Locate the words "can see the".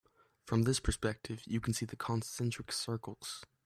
1.61-1.95